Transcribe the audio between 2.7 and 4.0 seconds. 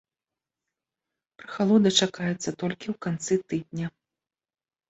ў канцы тыдня.